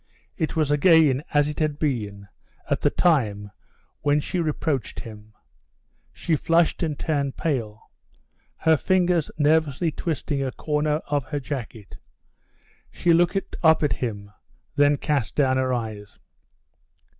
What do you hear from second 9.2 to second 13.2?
nervously twisting a corner of her jacket. She